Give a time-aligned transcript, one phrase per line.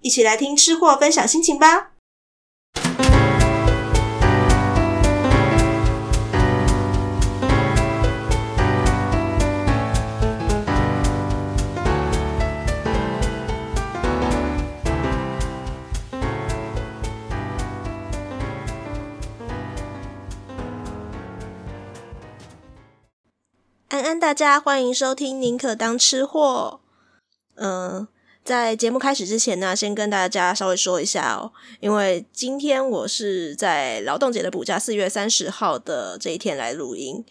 [0.00, 1.90] 一起来听吃货分享心情吧。
[23.88, 26.80] 安安，大家欢迎收听《宁可当吃货》。
[27.56, 28.06] 嗯，
[28.44, 37.24] 在节目开始之前呢，先跟大家稍微说一下哦，因为今天我是在劳动节的补假四月三十号的这一天来录音。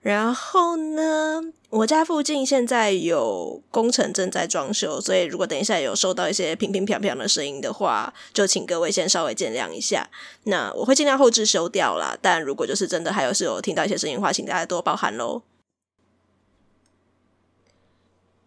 [0.00, 10.08] 然后呢，我家附近现在有工程正在装修，所以如果等一下有收到一些乒乒乓乓的声音的话，就请各位先稍微见谅一下。
[10.42, 15.40] 那我会尽量后置修掉啦，但如果就是真的还有是有听到一些声音的话，请大家多包涵喽。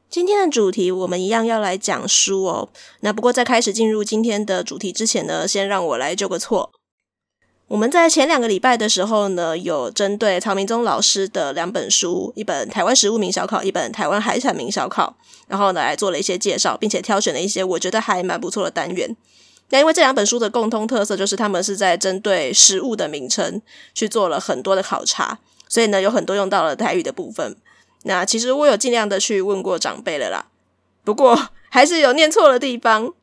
[0.10, 2.70] 今天的主题，我们一样要来讲书哦。
[3.02, 6.72] 那不过在开始进入今天的主题之前呢，先让我来纠个错。
[7.68, 15.18] 我们在前两个礼拜的时候呢，有针对曹明宗老师的两本书，一本《台湾食物名小考》，一本《台湾海产名小考》，
[15.50, 19.14] 然后呢来做了一些介绍，并且挑选了一些我觉得还蛮不错的单元。
[19.72, 23.62] 那因为这两本书的共通特色就是他们是在针对食物的名称
[23.94, 27.58] 去做了很多的考察，所以呢有很多用到了台语的部分。
[28.08, 30.48] 那其实我有尽量的去问过长辈了啦，
[31.04, 33.14] 不过还是有念错的地方。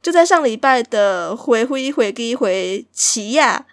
[0.00, 3.66] 就在上礼拜的回回回给回奇亚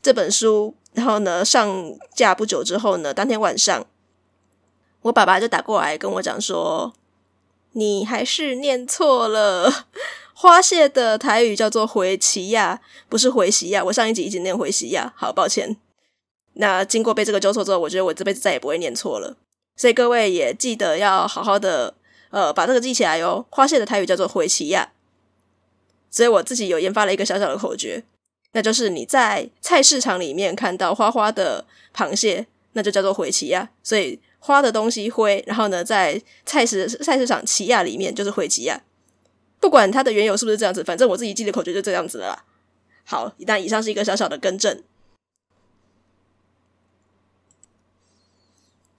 [0.00, 3.84] 这本书，然后呢上架不久之后呢，当天晚上
[5.02, 6.94] 我爸爸就打过来跟我讲说
[7.74, 9.86] ：“你还是念错了，
[10.32, 13.84] 花蟹的台语叫做回奇亚，不是回西亚。
[13.84, 15.76] 我上一集一直念回西亚，好抱歉。
[16.54, 19.36] 那经过被这个纠错之后，我觉得我这辈子再也不会念错了。”
[19.76, 21.94] 所以各位也记得要好好的，
[22.30, 23.44] 呃，把这个记起来哟。
[23.50, 24.92] 花蟹的台语叫做回奇亚，
[26.10, 28.04] 所以我自己有研发了一个小小的口诀，
[28.52, 33.70] 那就是你在菜市场里面看到花花的螃蟹，那就叫做回奇亚。
[33.82, 38.82] 所以花的东西灰，然后呢，在菜市菜市场奇亚里面就是回奇亚。
[39.58, 42.44] 不管它的缘由是不是这样子，反正我自己记的口诀就这样子了啦。
[43.04, 44.82] 好，一旦以上是一个小小的更正。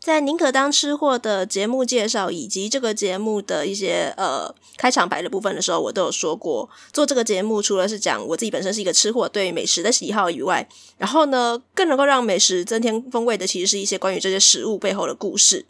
[0.03, 15.65] 在宁可当吃货的节目介绍以及这个节目的一些呃开场白的部分的时候，我都有说过，做这个节目除了是讲我自己本身是一个吃货，对美食的喜好以外，然后呢，更能够让美食增添风味的，其实是一些关于这些食物背后的故事。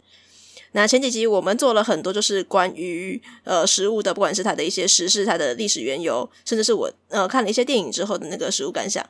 [0.72, 9.08] 那前几集我们做了很多，就是关于呃食物的，不管是它的一些时事、它的历史缘由，甚至是我呃看了一些电影之后的那个食物感想。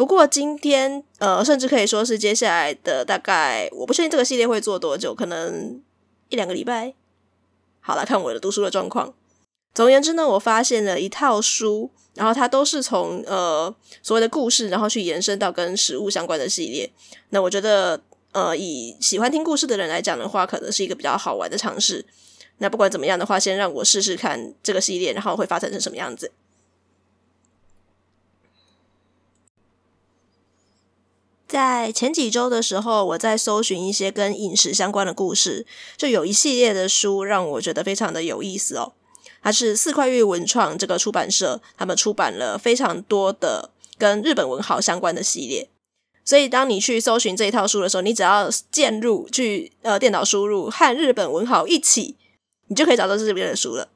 [0.00, 5.78] 不过今天，呃，甚至可以说是接下来的大概，我不确定这个系列会做多久，可能
[6.30, 6.94] 一两个礼拜。
[7.80, 9.12] 好，了看我的读书的状况。
[9.74, 16.90] 总而言之呢，我发现了一套书，然后它都是从呃所谓的故事，然后去延伸到跟食物相关的系列。
[17.28, 18.00] 那我觉得，
[18.32, 22.02] 呃，以喜欢听故事的人来讲的话，可能是一个比较好玩的尝试。
[22.56, 26.32] 那不管怎么样的话，先让我试试看这个系列，然后会发展成什么样子。
[31.50, 35.66] 在前几周的时候，我在搜寻一些跟饮食相关的故事，
[35.96, 38.92] 就有一系列的书让我觉得非常的有意思哦。
[39.42, 45.68] 它是四块玉文创这个出版社，他们出版了非常多的跟日本文豪相关的系列。
[46.24, 52.14] 所以当你去搜寻这一套书的时候，你只要键入去呃电脑输入和日本文豪一起，
[52.68, 53.88] 你就可以找到这边的书了。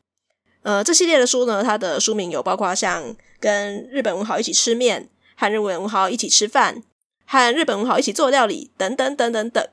[0.63, 6.83] 呃，这系列的书呢，它的书名有包括像跟日本文豪一起吃面，和日本文豪一起吃饭。
[7.25, 9.67] 和日本文豪一起做料理，等等等等等。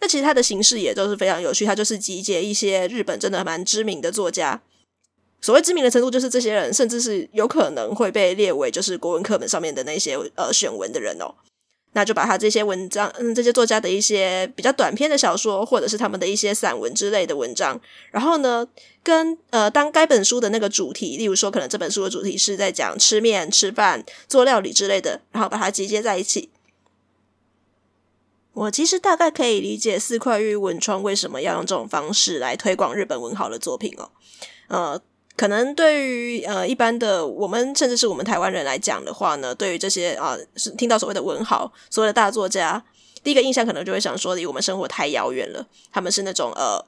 [0.00, 4.60] 那其实它的形式也都是非常有趣，它就是集结一些日本真的蛮知名的作家。
[5.40, 11.34] 所谓知名的程度，就是这些人甚至是有可能会被列为就是国文课本上面的那些呃选文的人哦。
[11.96, 17.80] 那就把他这些文章，嗯，这些作家的一些比较短篇的小说，或者是他们的一些散文之类的文章，
[18.10, 18.66] 然后呢，
[19.04, 26.50] 跟呃，当该本书的那个主题，例如说，可能这本书的主题是在讲吃面、吃饭、做料理之类的，然后把它集结在一起。
[28.54, 34.08] 我其实大概可以理解四块玉文创为什么要用这种方式来推广日本文豪的作品哦，
[34.68, 35.00] 呃。
[35.36, 42.80] 可能对于呃一般的我们，甚至是我们台湾人来讲的话呢，对于这些啊是听到所谓的文豪、所谓的大作家，
[43.24, 45.66] 第一个印象可能就会想说，离我们生活太遥远了。
[45.90, 46.80] 他们是那种呃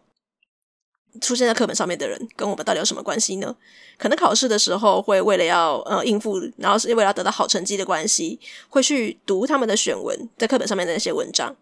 [1.21, 3.57] 出现在课本上面的人，跟我们到底有什么关系呢？
[3.99, 8.39] 可能考试的时候会为了要呃应付，然后是为了要得到好成绩的关系，
[8.69, 11.57] 会去读他们的选文，在课本上面的那些文章。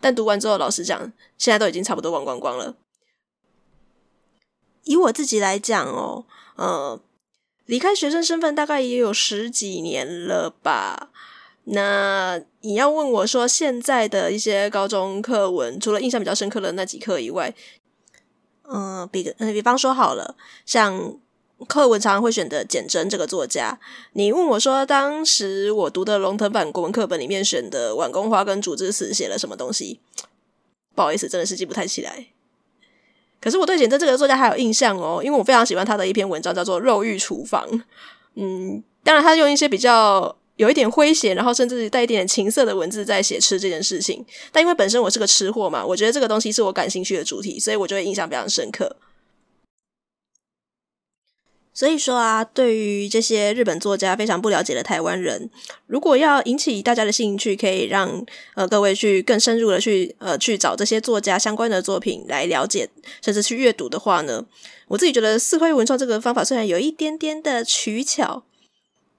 [0.00, 2.74] 但读完之后，老实讲，现在都已经差不多忘光光了。
[4.84, 6.24] 以我自己来讲哦，
[6.56, 7.00] 呃，
[7.66, 11.10] 离开学生身份大概也有十几年了吧。
[11.64, 17.52] 那你要问我说，现在的一些高中课文，除了印象比较深刻的那几课以外，
[18.68, 20.34] 嗯、比，比方说好了，
[20.64, 21.16] 像
[21.66, 23.78] 课文常常会选的简真这个作家，
[24.12, 30.00] 你问我说，当时我读的龙腾版国文课本里面选的晚宫花跟竹枝词写了什么东西？
[30.94, 32.26] 不好意思，真的是记不太起来。
[33.40, 37.66] 可是我对简真这个作家还有印象哦，因为我非常喜欢他的一篇文章，叫做《肉欲厨房》。
[38.34, 44.24] 嗯，当然他用一些比较有一点诙谐，然后甚至带一点情色的文字在写吃这件事情。
[44.50, 48.96] 但因为本身我是个吃货嘛，我觉得这个东西是我感兴趣的主题，所以我就会印象非常深刻。
[51.74, 55.50] 所以说啊，对于这些日本作家非常不了解的台湾人，
[55.86, 58.24] 如果要引起大家的兴趣，可以让
[58.54, 62.88] 呃各位去更深入的去呃去找这些作家相关的作品来了解，
[63.20, 64.46] 甚至去阅读的话呢，
[64.88, 68.44] 我自己觉得四块文创这个方法虽然有一点点的取巧，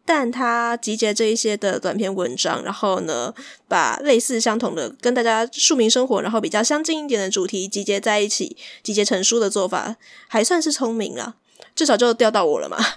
[0.07, 3.33] 但它集结这一些的短篇文章，然后呢，
[3.67, 9.97] 把类似相同的跟大家庶民生活，然后比较相近一点的主题集结在一起，集结成书的做法，
[10.29, 11.35] 还算是聪明啊。
[11.75, 12.77] 至少就钓到我了嘛。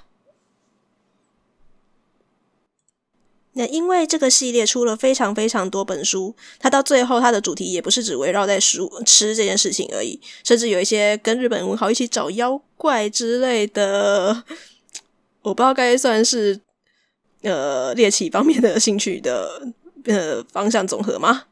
[3.54, 14.44] 那因为这个系列出了非常非常多本书，它到最后它的主题也不是只围绕在书吃这件事情而已，甚至有一些跟日本文豪一起找妖怪之类的，
[15.42, 16.60] 我不知道该算是
[17.42, 19.69] 呃猎奇方面的兴趣的
[20.04, 21.44] 呃方向总和吗？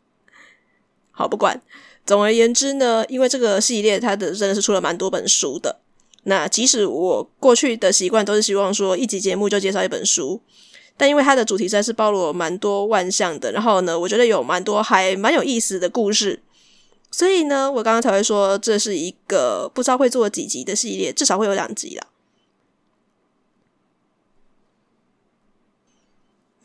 [1.11, 1.61] 好，不管，
[2.06, 5.81] 总而言之呢，因为这个系列它的真的是出了蛮多本书的。
[6.25, 10.43] 那即使我过去的习惯都是希望说一集节目就介绍一本书，
[10.96, 16.43] 但因为它的主题实在是包罗蛮多万象的，然后呢，我觉得有蛮多还蛮有意思的故事，
[17.11, 22.06] 所以呢，我刚刚才会说这是一个不知道会做几集的系列，至少会有两集啦。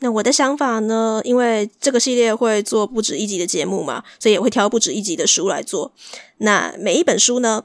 [0.04, 5.92] 那我的想法呢，因为这个系列会做不止一集的节目嘛，所以也会挑不止一集的书来做。
[6.38, 7.64] 那每一本书呢，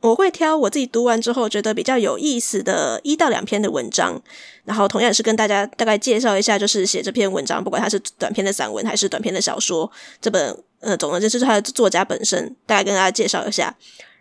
[0.00, 4.18] 我会挑我自己读完之后觉得比较有意思的一到两篇的文章，
[4.64, 9.92] 然后同样是跟大家大概介绍一下，就是写这篇文章，不管它是短篇的散文还是短篇的小说，
[10.22, 13.76] 这本呃，总的就是它的作家本身，大概跟大家介绍一下，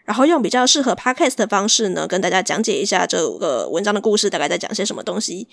[0.08, 5.46] 然后用比较适合 podcast 的方式呢，跟大家讲解一下这个文章的故事大概在讲些什么东西，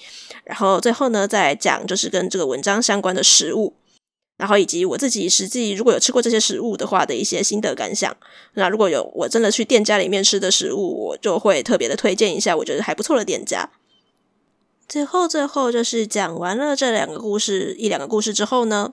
[0.45, 3.75] 然后最后呢再讲就是跟这个文章相关的食物。
[4.37, 8.17] 然后以及我自己实际如果有吃过这些食物的话的一些心得感想，
[8.55, 13.71] 那如果有我真的去店家里面吃的食物，我就会特别的推荐一下我觉得还不错的店家。
[14.89, 18.93] 最后最后就是讲完了这两个故事一两个故事之后呢，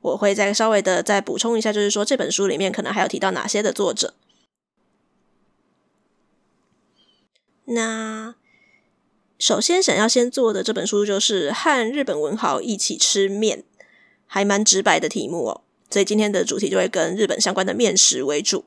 [0.00, 4.14] 我会再稍微的再补充一下，就是说这本书里面可能还有提到哪些的作者。
[7.70, 8.34] 那
[9.38, 13.64] 首先想要先做的这本书就是和日本文豪一起吃面。
[14.32, 18.64] 还蛮直白的题目哦，所以今天的主题就会跟日本相关的面食为主。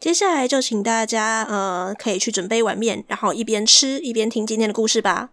[0.00, 5.30] 接下来就请大家呃，可以去准备一碗面，然后一边吃一边听今天的故事吧。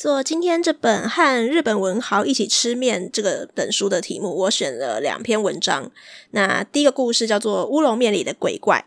[0.00, 5.92] 做今天这本和日本文豪一起吃面这个本书的题目，我选了两篇文章。
[6.30, 8.86] 那第一个故事叫做《乌龙面里的鬼怪》，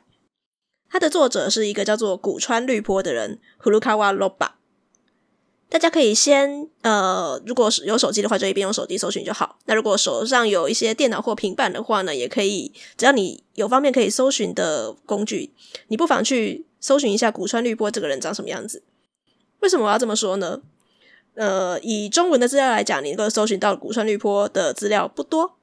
[0.89, 4.53] 它的作者是一个叫做古川绿波的人，Furukawa Loba）。
[5.69, 9.59] 大家可以先呃，如果是有手机的话，就一边用手机搜寻就好。
[9.65, 15.53] 那如果手上有一些电脑或平板的话呢，也可以，只要你有方面可以搜寻的工具，
[15.89, 18.81] 你不妨去搜寻一下古川绿波这个人长什么样子。
[19.59, 20.63] 为什么我要这么说呢？
[21.35, 25.57] 呃，以中文的资料来讲，你能够搜寻到古川绿坡的资料不多，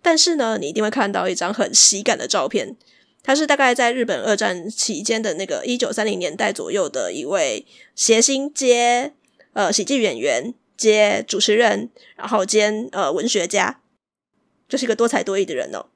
[0.00, 2.76] 但是呢，你一定会看到一张很喜感的照片。
[3.22, 9.14] 他是大概在日本二战期间的那个一九三零年代左右的一位谐星接
[9.54, 13.80] 呃喜剧演员接主持人，然后兼呃文学家，
[14.68, 15.86] 就是一个多才多艺的人哦。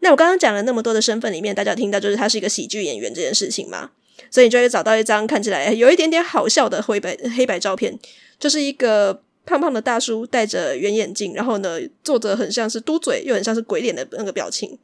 [0.00, 3.90] 那我刚刚讲了那么多的身份里面，大家听到就是他是一个喜剧演员这件事情嘛，
[4.30, 7.98] 所以你就会找到一张看起来有一点点好笑的灰白黑白照片，
[8.38, 14.78] 就是一个胖胖的大叔戴着圆眼镜，然后呢做着很像是嘟嘴又很像是鬼脸的那个表情。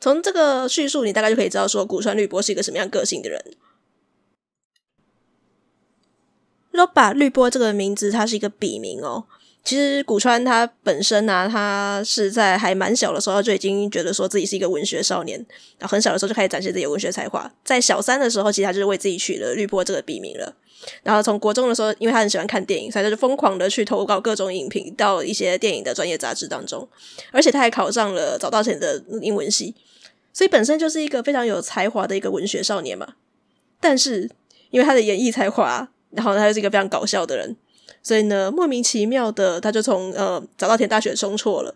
[0.00, 3.44] 从这个叙述，你大概就可以知道说古川绿波是一个什么样个性的人。
[6.72, 9.24] Roppa 绿波这个名字，它是一个笔名哦。
[9.62, 15.38] 其实古川他本身呢、他是在还蛮小的时候就已经觉得说自己是一个文学少年，
[15.78, 17.50] 然后很小的时候就开始展现自己的文学才华。
[17.62, 20.54] 在小三的时候，其实他就是为自己取了绿波这个笔名了。
[21.02, 26.88] 然后从国中的时候，因为他很喜欢看电影，所以他就疯狂的去投稿各种影评到一些电影的专业杂志当中，
[27.30, 29.74] 而且他还考上了早稻田的英文系。
[30.32, 33.14] 所以本身就是一个非常有才华的一个文学少年嘛，
[33.78, 34.30] 但是
[34.70, 37.56] 因为他的演绎才华，然后他又是一个非常搞笑的人，
[38.02, 41.74] 所以呢，莫名其妙的他就从呃早稻田大学冲错了。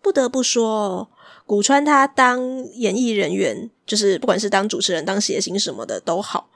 [0.00, 1.08] 不得不说，
[1.44, 6.48] 古川他当演艺人员，就是不管是当主持人、当谐星什么的都好，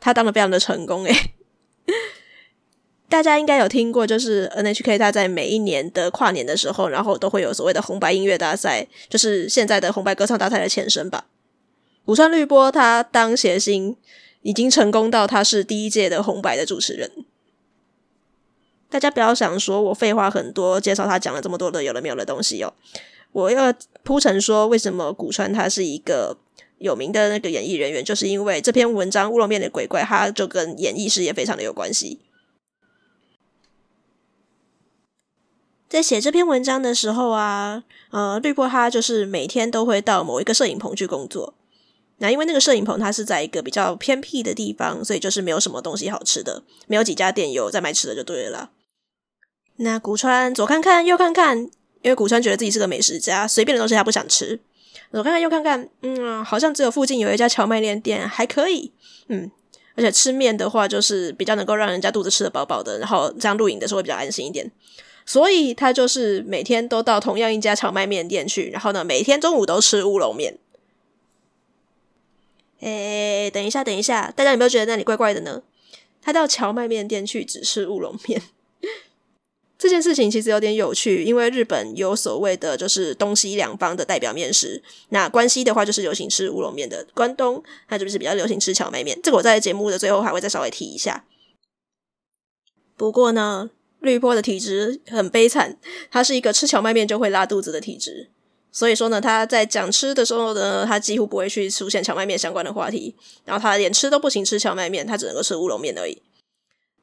[0.00, 1.32] 他当的非常的成功诶。
[3.08, 11.26] 大家应该有听过，就是 NHK 他在每一年的跨年的时候，然后都会有所谓的红白音乐大赛，就是现在的红白歌唱大赛的前身吧。
[12.04, 13.96] 古川绿波他当谐星
[14.42, 17.10] 已经成功到他是第一届的红白的主持人。
[18.90, 22.74] 大家不要想说我废话很多，介绍他讲了这么多的有的没有的东西哦。
[23.32, 26.36] 我要铺陈说为什么古川他是一个
[26.78, 32.18] 有名的那个演艺人员，就是因为这篇文章《乌龙面的鬼怪》，他就跟演艺事业非常的有关系。
[35.88, 41.54] 在写这篇文章的时候啊，呃，绿波他就是每天都会到某一个摄影棚去工作。
[42.18, 48.70] 那因为那个摄影棚它是在一个比较偏僻的地方，所以就是没有什么东西好吃的，没有几家店有在卖吃的就对了。
[49.82, 51.58] 那古川左看看右看看，
[52.02, 54.60] 因为古川觉得自己是个美食家，随便的东西他不想吃。
[55.10, 58.92] 左看看右看看，嗯，好像只有附近有一家荞麦面店还可以，
[59.28, 59.50] 嗯，
[59.96, 64.70] 而且吃面的话就是比较能够让人家肚子吃得饱饱的，然后这样录影的时候会比较安心一点。
[65.24, 70.58] 所以他就是每天都到同样一家荞麦面店去，然后呢，每天中午都吃乌龙面。
[72.80, 75.62] 诶，等一下，等一下，大家有没有觉得那里怪怪的呢？
[76.22, 78.42] 他到荞麦面店去只吃乌龙面，
[79.80, 84.82] 这件事情其实有点有趣，因为日本有所谓的就是东西两方的代表面食。
[85.08, 89.18] 那关西的话就是流行吃乌龙面的，关东那就是比较流行吃蕎麦面。
[89.22, 91.24] 这个我在节目的最后还会再稍微提一下。
[92.96, 93.70] 不过呢。
[94.02, 95.76] 绿波的体质很悲惨，
[96.10, 98.30] 他是一个吃蕎麦面就会拉肚子的体质，
[98.72, 106.22] 所以说呢，他在讲吃的时候呢，他几乎不会去出现蕎麦面相关的话题，然后他连吃都不行，吃蕎麦面，他只能够吃乌龙面而已。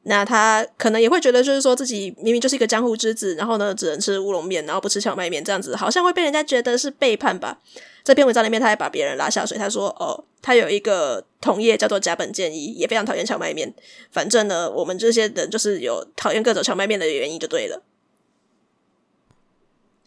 [0.09, 7.59] 那他可能也会觉得，就是说自己明明就是一个江湖之子，然后呢，只能吃乌龙面，然后不吃荞麦面，这样子好像会被人家觉得是背叛吧。
[8.05, 9.57] 这篇文章里面，他还把别人拉下水。
[9.57, 13.73] 他说：“哦，他有一个同业叫做甲本建一，也非常讨厌荞麦面。
[14.09, 17.83] 反正呢，我们这些人就是有讨厌各种荞麦面的原因，就对了。”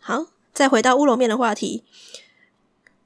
[0.00, 1.84] 好，再回到乌龙面的话题，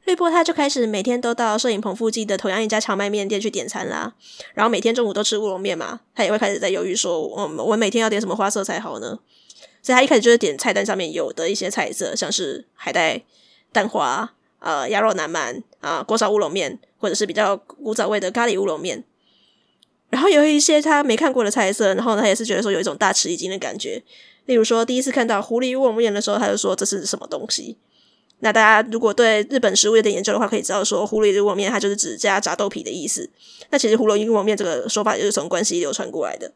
[0.05, 4.15] 绿波他就开始每天都到摄影棚附近的同样一家荞麦面店去点餐啦。
[4.55, 9.19] 然后每天中午都吃乌龙面嘛，他也会开始在犹豫说：“我我每天要点什么花色才好呢？”
[9.83, 13.23] 所以他一开始就是点菜单上面有的一些菜色，像是海带、
[13.73, 14.35] 蛋花。
[14.61, 19.05] 呃，鸭肉南蛮啊，锅烧乌龙面，或者是比较古早味的咖喱乌龙面，
[20.09, 24.03] 然后有一些他没看过的菜色，然后他也是觉得说有一种大吃一惊的感觉。
[24.47, 27.77] 例如说，第一次看到狐狸乌龙面的时候，他就说这是什么东西。
[28.45, 33.29] 那大家如果对日本食物有点研究的话，可以知道说狐狸乌龙面它就是指加炸豆皮的意思。
[33.71, 36.53] 那其实狐狸乌龙面这个说法也是从关西流传过来的。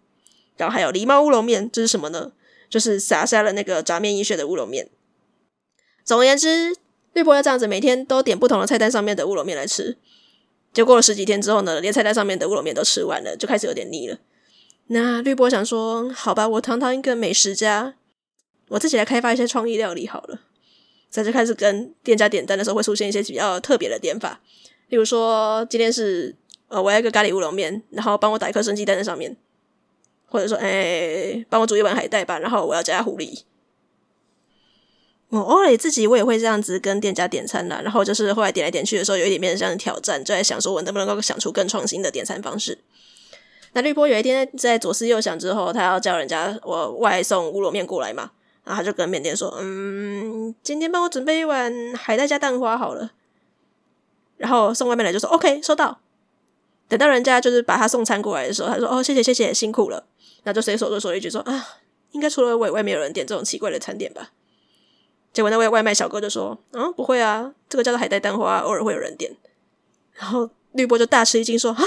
[0.57, 2.33] 然后还有狸猫乌龙面，这是什么呢？
[2.69, 4.89] 就是撒下了那个炸面一血的乌龙面。
[6.05, 6.77] 总而言之。
[7.15, 9.97] 绿波要这样子每天都点不同的菜单上面的乌龙面来吃，
[10.73, 14.19] 结果了十几天之后呢，连菜单上面的乌龙面都吃完了，就开始有点腻了。
[14.89, 17.95] 那绿波想说，好吧，我堂堂一个美食家，
[18.69, 20.43] 我自己来开发一些创意料理好了。
[21.11, 24.41] 在这开始跟店家点单的时候会出现一些比较特别的点法，
[24.89, 26.35] 例如说今天是
[26.69, 29.37] 呃我要一个咖喱乌龙面，然后帮我打一颗生鸡蛋在上面，
[30.27, 33.43] 或者说哎帮我煮一碗海带吧，然后我要加狐狸。
[35.31, 42.79] 我偶尔自己我也会这样子跟店家点餐啦，然后就是后来点来点去的时候，有一点变成像挑战，就在想说我能不能够想出更创新的点餐方式。
[43.75, 48.31] 那绿波有一天在左思右想之后，他要叫人家我外送乌龙面过来嘛，
[48.69, 53.13] 然后他就跟缅甸说：“嗯，今天帮我准备一碗海带加蛋花好了。”
[54.37, 56.01] 然后送外卖来就说：“OK，收到。”
[56.87, 60.05] 等到人家就是把他送餐过来的时候，他说：“哦，谢谢谢谢，辛苦了。”
[60.45, 61.67] 那就随手就说一句说：“啊，
[62.13, 64.33] 应该除了我以外没有人点这种奇怪的餐点吧？”
[65.33, 69.35] 结果那位外卖小哥就说：“嗯，不会啊，这个叫做海带蛋花，偶尔会有人点。”
[70.13, 71.83] 然后绿波就大吃一惊说：“啊！”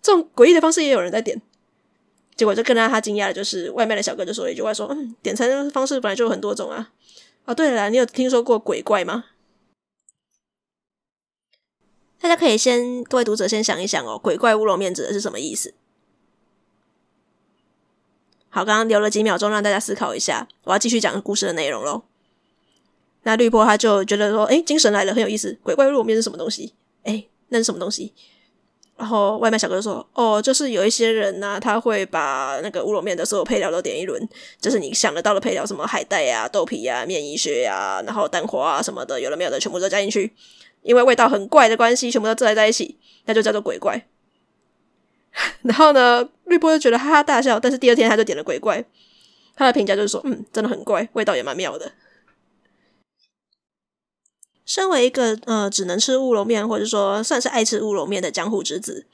[0.00, 1.40] 这种诡异的方式也有人在点，
[2.34, 6.92] 结果就更让他惊讶的就是外卖的小哥就说了一句话说：“嗯，点餐方式本来就有很多种啊。”
[7.44, 9.24] 哦，对了，你有听说过鬼怪吗？
[12.20, 15.74] 大家可以先，各位读者先想一想哦，鬼怪乌龙面指的是什么意思？
[18.48, 22.04] 好，刚刚留了几秒钟让大家思考一下，我要继续讲故事的内容喽。
[23.24, 25.58] 那绿波他就觉得说：“诶，精神来了，很有意思。
[25.62, 26.74] 鬼怪乌龙面是什么东西？
[27.02, 28.14] 诶，那是什么东西？”
[29.02, 34.28] 然后外卖小哥就说：“哦，就是有一些人呢、他会把那个乌龙面的所有配料都点一轮，
[34.60, 40.32] 就是你想得到的配料，什么海带呀、啊、豆皮呀、啊、面衣屑呀，然后蛋花啊什么的，有的没有的，全部都加进去。
[40.82, 44.06] 因为味道很怪的关系，全部都挤在一起，那就叫做鬼怪。
[45.62, 48.84] 然后呢，绿波就觉得哈哈大笑，但是第二天他就点了鬼怪，
[49.56, 51.90] 他的评价就是说：嗯，真的很怪，味道也蛮妙的。”
[54.64, 59.06] 身为一个呃只能吃乌龙面，或者说算是爱吃乌龙面的江湖之子，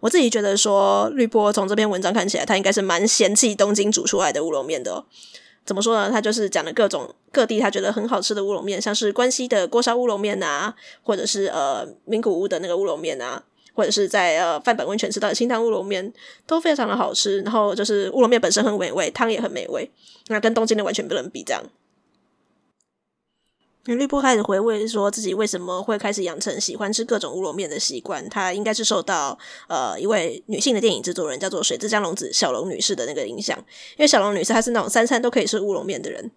[0.00, 5.04] 我自己觉得说绿波从这篇文章看起来，他应该是蛮嫌弃东京煮出来的乌龙面的哦。
[5.64, 6.10] 怎么说呢？
[6.10, 13.40] 他就是讲了各种各地他觉得很好吃的乌龙面，像是关西的锅烧乌龙面啊，或者是呃名古屋的那个乌龙面啊，
[13.72, 16.12] 或者是在呃饭本温泉吃到的清汤乌龙面，
[16.48, 17.40] 都非常的好吃。
[17.42, 19.88] 然后就是乌龙面本身很美味，汤也很美味，
[20.26, 21.62] 那跟东京的完全不能比，这样。
[23.84, 29.36] 绿波开始回味说自己为什么会开始养成喜欢吃各种乌龙面的习惯，他应该是受到
[29.68, 33.58] 呃一位女性的电影制作人叫做水之江龙子小龙女士的那个影响，
[33.96, 36.30] 因为小龙女士她是那种三餐都可以吃乌龙面的人，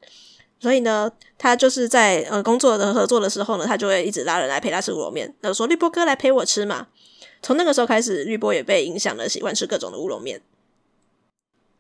[0.59, 6.87] 所以呢，她就是在呃工作的合作的时候呢，她就会一直拉人来陪她吃乌龙面，那说绿波哥来陪我吃嘛。
[7.43, 10.41] 从那个时候开始，绿波也被影响了，喜欢吃各种的乌龙面。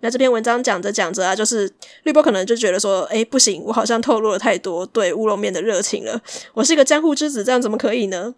[0.05, 1.67] 那这篇文章讲着讲着啊，就是
[2.03, 6.21] 绿波可能就觉得说，哎，不行，我好像透露了太多对乌龙面的热情了。
[6.53, 8.35] 我是一个江户之子，这样怎么可以呢？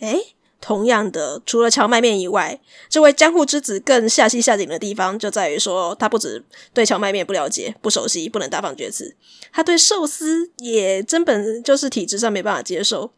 [0.00, 0.20] 哎，
[0.60, 6.44] 同样的，除了蕎麦面以外，这位江户之子更下戏下井的地方就在于说，他不止
[6.74, 9.16] 对蕎麦面不了解、不熟悉，不能大放厥词，
[9.50, 13.10] 他对寿司也根本就是体质上没办法接受，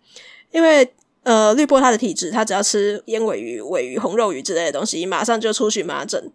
[0.53, 6.31] 因为呃，绿波他的体质，他只要吃烟尾鱼、尾鱼、红肉鱼之类的东西，马上就出荨麻疹。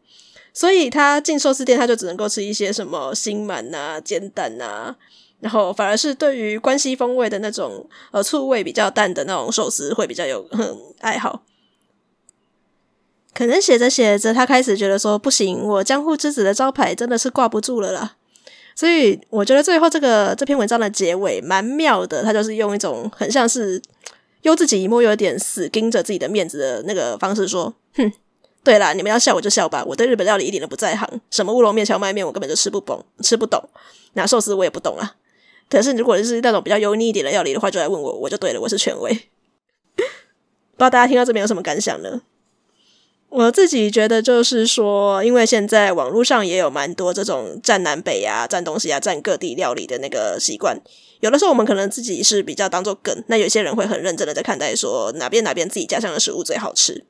[0.58, 4.96] 所以他进寿司店，他就只能够吃一些什么心鳗呐、煎蛋呐，
[5.40, 11.44] 然后反而是对于关西风味的那种呃醋味比较淡的那种寿司会比较有很爱好。
[13.36, 18.16] 可能写着写着，他开始觉得说不行，我江户之子的招牌真的是挂不住了啦。
[18.76, 23.80] 所以我觉得最后这个这篇文章的结尾蛮妙的，他就是用一种很像是
[24.42, 28.12] 又自己摸有点死盯着自己的面子的那个方式说，哼。
[28.68, 29.82] 对啦，你们要笑我就笑吧。
[29.88, 33.64] 我对日本料理一点都不在行，什么乌龙面、蕎麦面，我根本就吃不懂，吃不懂。
[34.12, 35.16] 那寿司我也不懂啊。
[35.70, 39.14] 可是如果是那种比较油腻一点的料理的话，就来问我，我就对了，我是权威。
[39.96, 40.06] 不知
[40.80, 42.24] 道大家听到这边有什么感想呢？
[43.30, 50.78] 我自己觉得就是说，因为现在网络上也有蛮多这种占南北啊、占东西啊、占各地料理的那个习惯。
[51.22, 57.06] 有的时候我们可能自己是比较当做梗，那有些人会很认真的在看待说哪边哪边自己家乡的食物最好吃。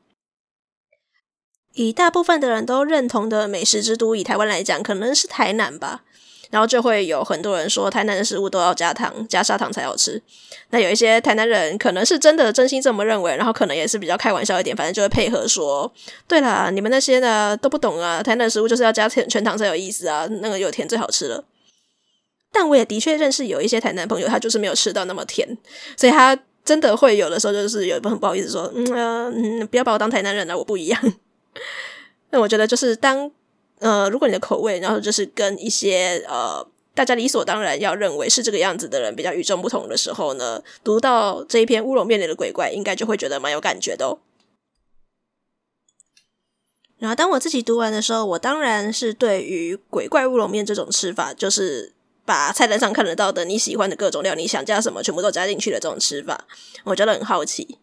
[1.78, 6.02] 以大部分的人都认同的美食之都，以台湾来讲，可能是台南吧。
[6.50, 10.22] 然后就会有很多人说，台南的食物都要加糖、加砂糖才好吃。
[10.70, 15.92] 那有一些台南人可能是真的真心这么认为，然后可能也是比较开玩笑一点，反正就会配合说
[16.26, 21.44] ：“对啦，你们那些呢都不懂啊，台南的食物就是要加甜全糖才有意思啊，那个有甜最好吃了。”
[22.54, 25.46] 但我也的确认识有一些台南朋友，他就是没有吃到那么甜，
[25.98, 31.14] 所以他真的会有的时候就是有一部很不好意思说：“嗯嗯，不要把我当台南人了，我不一样。”
[32.32, 33.32] 那我觉得就是当
[33.80, 44.20] 呃，如果你的口味，然后就是跟一些呃大家理所当然要认为是这个样子的人比较与众不同的时候呢，读到这一篇乌龙面里的鬼怪，应该就会觉得蛮有感觉的哦。
[46.98, 51.94] 然后当我自己读完的时候，我当然是对于鬼怪乌龙面这种吃法，就是
[52.26, 56.46] 把菜单上看得到的你喜欢的各种料，你想加什么全部都加进去的这种吃法，
[56.84, 57.78] 我觉得很好奇。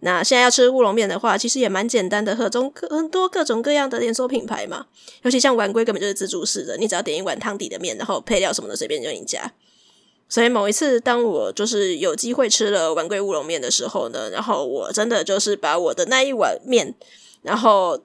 [0.00, 4.86] 那现在要吃乌龙面的话，其实也蛮简单的，很多很多各种各样的连锁品牌嘛。
[5.22, 9.52] 尤其像丸龟根本就是自助式的，你只要点一碗汤底的面，然后配料什么的随便就你加。
[10.28, 16.94] 所以某一次当我就是有机会吃了丸龟乌龙面的时候呢，然后我真的就是把我的那一碗面，
[17.42, 18.00] 然后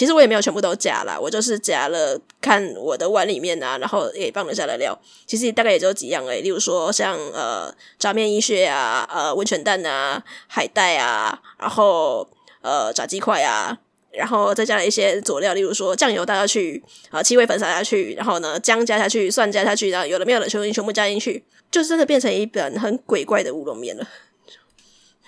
[0.00, 4.98] 其实我也没有全部都夹啦，我就是夹了看我的碗里面啊，然后也放了下来料。
[5.26, 12.26] 其实大概也就几样诶，例如说像呃炸面衣屑啊，呃温泉蛋啊，海带啊，然后
[12.62, 13.76] 呃炸鸡块啊。
[14.10, 24.04] 然后再加了一些佐料，例如说酱油倒下去，啊，七味粉撒下去，然后呢，姜加下去，蒜加下去，然后有的没有的全部全部加进去，就真的变成一本很鬼怪的乌龙面了。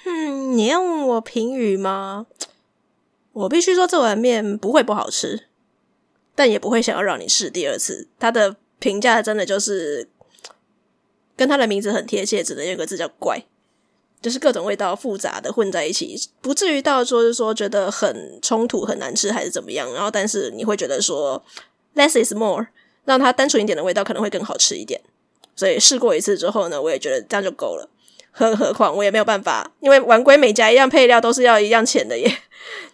[0.05, 2.27] 嗯，你要我评语吗？
[3.33, 5.47] 我必须说这碗面不会不好吃，
[6.35, 8.09] 但也不会想要让你试第二次。
[8.18, 10.09] 它的评价真的就是
[11.37, 13.45] 跟它的名字很贴切，只能用一个字叫怪。
[14.21, 19.92] 就是各种味道复杂的混在一起，不至于到说是说觉得很冲突、很难吃还是怎么样。
[19.92, 21.42] 然后，但是你会觉得说
[21.97, 22.68] less is more，
[23.05, 25.01] 让它单纯一点的味道可能会更好吃一点。
[25.57, 27.88] 所以试过一次之后呢，我也觉得这样就够了。
[28.33, 32.38] 何何况我也没有办法，因为碗归每家一样配料都是要一样钱的耶。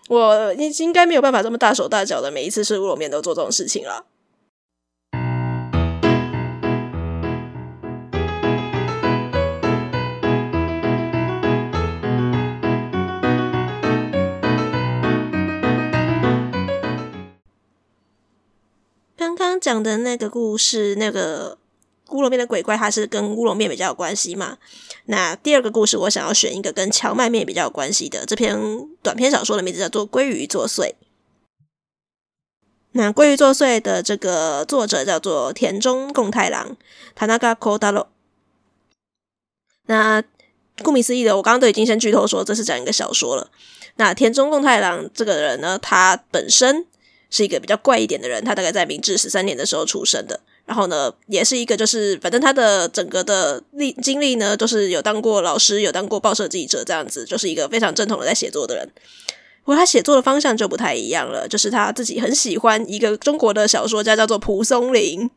[0.08, 4.04] 我应应该没有办法这么大手大脚的每一次吃乌龙面都做这种事情了。
[19.16, 21.58] 刚刚讲的那个故事，那个
[22.10, 24.58] 乌龙面的鬼怪，它是跟乌龙面比较有关系嘛？
[25.06, 28.24] 那第二个故事，我想要选一个跟荞麦面比较有关系的。
[28.26, 28.58] 这篇
[29.02, 30.82] 短篇小说的名字叫做《鲑鱼作祟》。
[32.92, 36.76] 那《鲑鱼作祟》的这个作者叫做田中共太郎
[37.16, 38.06] （Tanaka Kotaro）。
[39.86, 40.22] 那
[40.82, 43.50] 顾名思义的，我刚刚都已经先剧透说这是讲一个小说了。
[43.96, 46.86] 那田中共太郎这个人呢，他本身。
[47.30, 50.40] 是一个比较怪一点的人，他大概在明治十三年的时候出生的。
[50.68, 58.86] 然后呢，也是一个就是反正他的整个的历经历呢，都是有当过老师，有当过报社记者这样子，就是一个非常正统的在写作的人。
[59.64, 65.30] 不过他写作的方向就不太一样了，就是他自己很喜欢一个中国的小说家，叫做蒲松龄。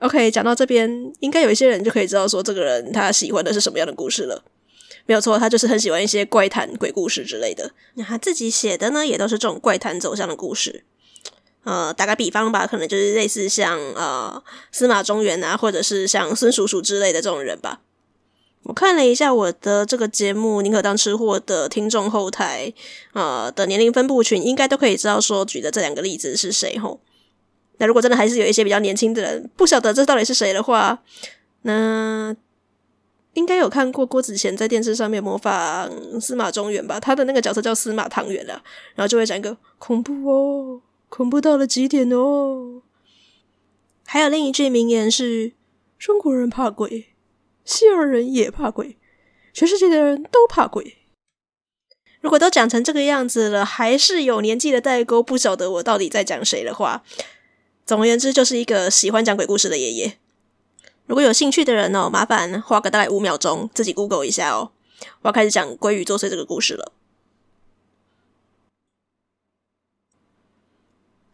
[0.00, 4.44] OK，讲到这边，应该有一些人就可以知道说这个人他喜欢的是什么样的故事了。
[5.06, 7.72] 没有错，他就是很喜欢一些怪谈、鬼故事之类的。
[7.94, 10.84] 那他自己写的呢，也都是这种怪谈走向的故事。
[11.70, 17.80] 呃，打个比方吧，可能就是类似像呃司马中原啊，或者是像孙叔叔之类的这种人吧。
[18.62, 22.72] 我看了一下我的这个节目《宁可当吃货》的听众后台，
[23.12, 27.00] 呃的年龄分布群，应该都可以知道说举的这两个例子是谁吼。
[27.76, 31.02] 那如果真的还是有一些比较年轻的人不晓得这到底是谁的话，
[31.62, 32.34] 那。
[33.34, 35.88] 应该有看过郭子乾在电视上面模仿
[36.20, 36.98] 司马中原吧？
[36.98, 38.60] 他的那个角色叫司马汤圆了，
[38.96, 42.82] 然后就会讲一个恐怖哦，恐怖到了极点哦。
[44.06, 45.52] 还有另一句名言是：
[45.98, 47.08] 中国人怕鬼，
[47.64, 48.96] 西洋人也怕鬼，
[49.52, 50.96] 全世界的人都怕鬼。
[52.20, 57.04] 如果都讲成这个样子了，还是有年纪的代沟，不晓得我到底在讲谁的话。
[57.86, 60.18] 总而言之，就是一个喜欢讲鬼故事的爷爷。
[61.06, 64.72] 如果有兴趣的人哦，麻烦花个大概五秒钟自己 Google 一下哦。
[65.22, 66.92] 我要开始讲鲑鱼作祟这个故事了。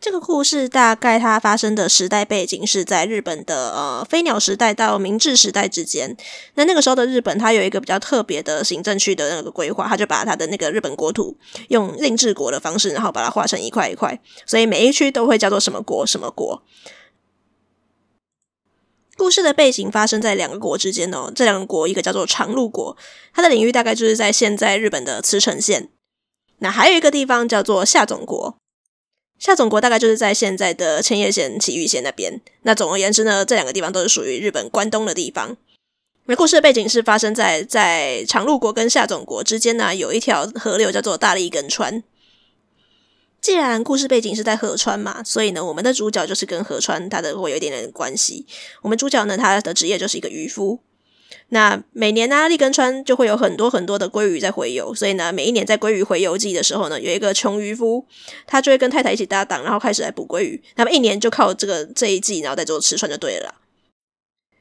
[0.04, 6.14] 这个故事大概它发生的时代背景是在日本的呃飞鸟时代到明治时代之间。
[6.56, 11.38] 那那个时候的日本，它有一个比较特别的行政区的那个规划，它就把它的那个日本国土
[11.68, 16.62] 用令制国的方式，然后把它划成一块一块，所以每一区都会叫做什么国什么国。
[19.16, 22.94] 故事的背景发生在两个国之间哦，这两个国一个叫做长鹿国，
[23.32, 25.88] 它的领域大概就是在现在日本的茨城县。
[26.58, 28.58] 那还有一个地方叫做下总国，
[29.44, 32.40] 下总国大概就是在现在的千叶县、埼玉县那边。
[32.62, 35.54] 那总而言之呢，这两个地方都是属于日本关东的地方。
[36.24, 42.02] 那故事的背景是发生在在长鹿国跟下总国之间呢，有一条河流叫做大利根川。
[43.42, 48.46] 既然故事背景是在河川嘛，所以呢，我们的主角就是跟河川它的会有一点点关系。
[48.80, 50.80] 我们主角呢，他的职业就是一个渔夫。
[51.48, 58.04] 那每年呢，利根川就会有很多很多的鲑鱼在洄游，所以呢，每一年在鲑鱼洄游季的时候呢，有一个穷渔夫，
[58.46, 60.62] 他就会跟太太一起搭档，然后开始来捕鲑鱼。
[60.76, 63.54] 那么一年就靠这个这一季，然后再做吃穿就对了。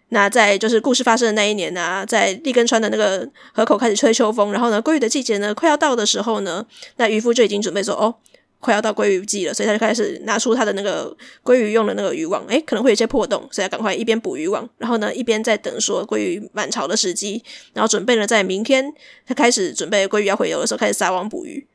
[0.10, 6.66] 那在就是故事发生的那一年呢，在利根川的那个河口开始吹秋风，然后呢，鲑鱼的季节呢快要到的时候呢，
[6.98, 8.16] 那渔夫就已经准备说哦。
[8.64, 18.94] 快要到鲑鱼季了，所以他就开始拿出他的那个鲑鱼用的那个渔网，诶，可能会有些破洞，所以他赶快一边捕渔网，然后呢一边在等说鲑鱼满潮的时机，然后准备了在明天
[19.28, 21.68] 他开始准备鲑鱼要洄游的时候开始撒网捕鱼。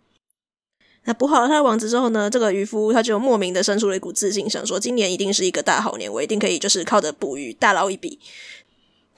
[1.04, 8.18] 那捕好了他的网子之后呢，这个渔夫他就莫名的生出了一股自信，想说今年一定是一个大好年，我一定可以就是靠着捕鱼大捞一笔。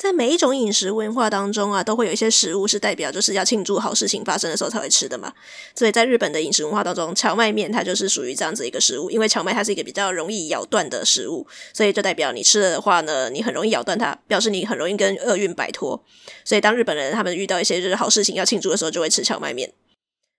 [0.00, 5.30] 在每一种饮食文化当中啊，都会有一些食物是代表就是要庆祝好事情发生的时候才会吃的嘛。
[5.74, 16.02] 所以在日本的饮食文化当中，荞麦面它就是属于这样子一个食物，因为荞麦它是一个比较容易咬断的食物，所以就代表你吃了的话呢，你很容易咬断它，表示你很容易跟厄运摆脱。
[16.46, 19.70] 所以当日本人他们遇到一些就是好事情要庆祝的时候，就会吃荞麦面。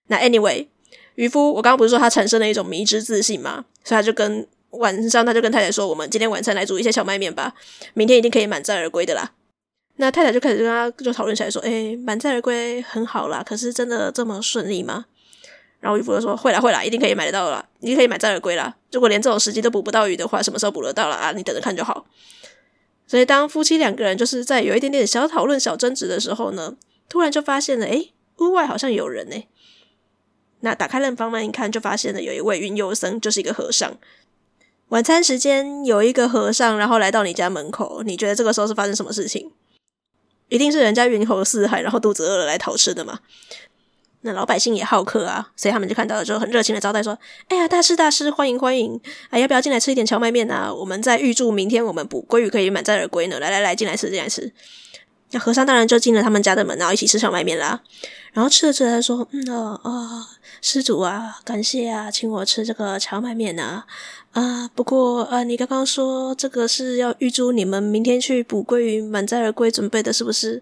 [0.07, 0.65] 那 anyway，
[1.13, 7.53] 渔夫我刚刚不是说他产生了一种迷之自信嘛，所以他就跟晚上他就跟太太说：“我们今天晚餐来煮一些荞麦面吧，
[7.93, 9.33] 明天一定可以满载而归的啦。”
[10.01, 15.05] 那太太就开始跟他就讨论起来，说：“诶，满载而归很好啦，可是真的这么顺利吗？”
[15.79, 18.75] 然后渔夫就说：“会啦，会啦，一定可以买得到啦，你可以满载而归啦。
[18.91, 21.31] 如果连这种时机都捕不到鱼的话，什么时候捕得到了啊？
[21.33, 22.07] 你等着看就好。”
[23.05, 26.75] 所以当夫妻两个人就是在有一点点小讨论、小争执的时候呢，
[27.07, 29.47] 突然就发现了，诶，屋外好像有人诶。
[30.61, 33.95] 那打开冷房门一看，就发现了有一位云游僧，就是一个和尚。
[34.89, 39.51] 晚餐时间有一个和尚，然后来到你家门口，你觉得这个时候是发生什么事情？
[40.51, 43.19] 一定是人家云游四海，然后肚子饿了来讨吃的嘛。
[44.23, 48.99] 那老百姓也好客啊，所以他们就看到了，就很热情的招待说：“哎呀，大师大师，欢迎欢迎！
[49.29, 50.71] 哎，要不要进来吃一点蕎麦面啊？
[50.71, 53.39] 我们在预祝明天我们捕鲑鱼可以满载而归呢。
[53.39, 54.51] 来来来，进来吃，进来吃。”
[55.31, 57.81] 那和尚当然就进了他们家的门，然后一起吃蕎麦面啦。
[58.33, 60.25] 然后吃着吃着，他说：“嗯哦哦，
[60.61, 63.85] 施主啊，感谢啊，请我吃这个蕎麦面啊。”
[64.31, 70.61] 啊，不过啊，你刚刚说这个是要预祝你们明天去捕鲑鱼满载而归准备的，是不是？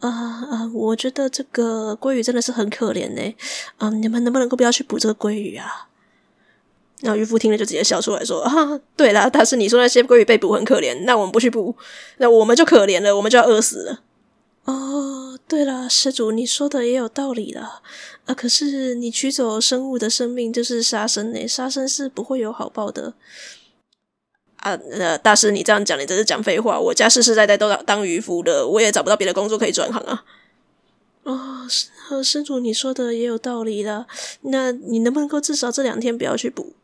[0.00, 3.34] 啊啊，我觉得这个鲑鱼真的是很可怜呢。
[3.78, 5.88] 啊，你们能不能够不要去捕这个鲑鱼啊？
[7.00, 11.74] 然后渔夫听了就直接笑出来说：“啊，对啦，但是你说那些鲑鱼被捕很可怜，那我们不去捕，
[12.18, 14.00] 那我们就可怜了，我们就要饿死了。”
[14.66, 17.80] 哦，对了，施主，你说的也有道理了。
[18.28, 23.14] 啊，可是你取走生物的生命就是杀生呢，杀生是不会有好报的。
[24.56, 26.78] 啊，呃，大师，你这样讲，你真是讲废话。
[26.78, 30.24] 我家世世代代都当渔夫的，我也找不到别的工作可以转行啊。
[31.22, 31.88] 哦，施
[32.22, 34.06] 施主，你说的也有道理了。
[34.42, 36.74] 那你能不能够至少这两天不要去补？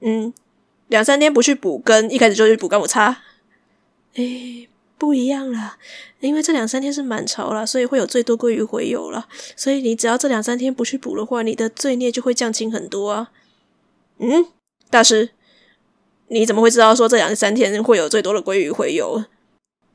[0.00, 0.34] 嗯，
[0.88, 3.22] 两三天不去补，跟一开始就去补，跟我差？
[4.14, 4.68] 诶。
[5.00, 5.78] 不一样了，
[6.20, 9.26] 因为这两三天是满潮了，所以会有最多鲑鱼洄游了。
[9.56, 13.32] 所以你只要这两三天不去捕的话，你的罪孽就会降轻很多啊。
[14.18, 14.44] 嗯，
[14.90, 15.30] 大师，
[16.28, 19.24] 你怎么会知道说这两三天会有最多的鲑鱼洄游？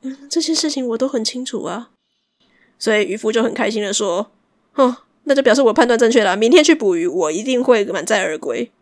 [0.02, 1.90] 嗯，这些事情我都很清楚啊。
[2.76, 4.32] 所以渔夫就很开心的说
[4.74, 8.72] ：“哦，那就表示我判断正确了，明天去捕鱼，我一定会满载而归。”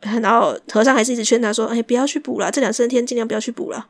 [0.00, 3.88] 然后和尚还是一直劝他说：“哎，不要去捕了，这两三天尽量不要去捕了。”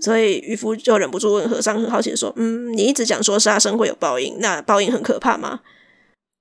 [0.00, 5.60] 所以渔夫就忍不住问和尚，很好奇的说：“嗯，你一直讲说杀生会有报应，那报应很可怕吗？”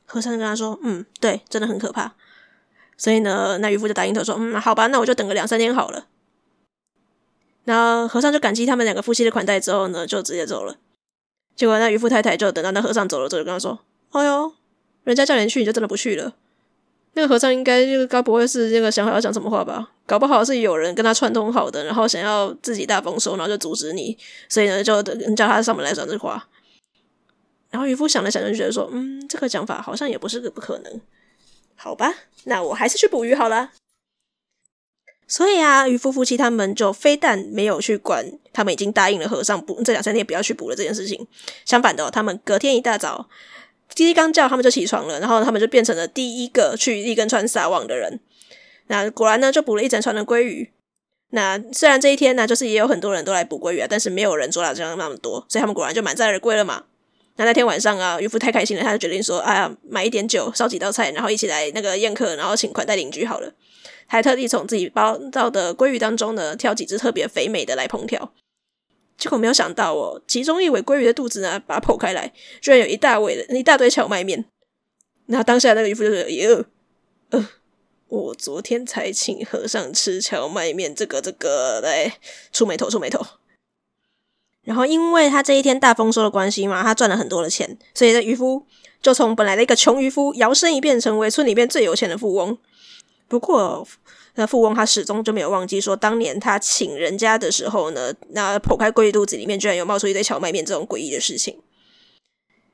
[0.05, 2.13] 和尚跟他说：“嗯，对，真的很可怕。”
[2.97, 6.05] 所以呢，那渔夫就答应他说：“嗯，好吧，那我就等个两三天好了。”
[7.65, 10.77] 那和尚就感激他们两个夫妻的款待之后呢，就直接走了。
[11.55, 13.79] 结果那渔夫太太就等到那和尚走了之后，就跟他说
[14.11, 14.53] ：“哎呦，
[15.03, 16.35] 人家叫你去，你就真的不去了。”
[17.17, 19.89] 那个和尚应该就该不会是那个想好要讲什么话吧？
[20.05, 24.15] 搞不好是有人跟他串通好的，然后想要自己大丰收，然后就阻止你，
[24.47, 26.47] 所以呢就叫他上门来讲这话。
[27.71, 31.01] 然后渔夫想了想，就觉得说：“嗯，这个讲法好像也不是个不可能。
[31.75, 33.71] 好吧，那我还是去捕鱼好了。”
[35.27, 41.25] 所以啊，渔夫夫妻他们就非但没有去管他们已经答应了和尚不这两三天不要去捕了这件事情，
[41.65, 43.27] 相反的，他们隔天一大早。
[43.93, 48.19] 鸡鸡刚叫，他们就起床了，然后他们就变成了第一个去立根川撒网的人。
[48.87, 50.71] 那果然呢，就捕了一整船的鲑鱼。
[51.31, 56.83] 那虽然这一天呢，就是也有很多人都来捕鲑鱼啊，但是没有人捉到这样那么多，所以他们果然就满载而归了嘛。
[57.35, 63.51] 那那天晚上啊，渔夫太开心了，他就决定说：“哎呀，买一点酒，烧几道菜，然后一起来那个宴客，然后请款待邻居好了。”
[64.07, 68.31] 还特地从自己包到的鲑鱼当中呢，挑几只特别肥美的来烹调。
[69.17, 74.45] 结果没有想到哦，其中一尾鲑鱼的肚子呢，把它剖开来，居然有一大尾的一大堆蕎麦面。
[75.25, 76.63] 那当下那个渔夫就是：“哟，
[77.31, 77.49] 呃，
[78.07, 82.17] 我昨天才请和尚吃蕎麦面，这个这个，来
[82.53, 83.25] 触霉头触霉头。”
[84.63, 88.65] 然后因为他这一天大丰收的关系嘛，他赚了很多的钱，所以这渔夫
[89.01, 92.55] 就从本来的一个穷渔夫摇身一变，成为村里面最有钱的富翁。
[93.27, 93.87] 不过。
[94.37, 101.59] 那富翁他始终就没有忘记说，当年他请人家的时候呢，那剖开鲑鱼肚子里面居然有冒出一堆蕎麦面这种诡异的事情。